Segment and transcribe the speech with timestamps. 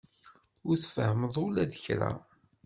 [0.67, 2.11] Ur tfehhmeḍ ula d kra.